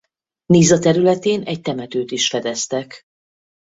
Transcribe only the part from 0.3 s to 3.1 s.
Nisa területén egy temetőt is fedeztek.